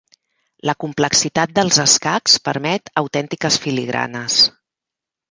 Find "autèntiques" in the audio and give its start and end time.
3.01-3.59